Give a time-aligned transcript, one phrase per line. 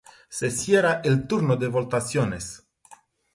[0.29, 2.65] Se cierra el turno de votaciones.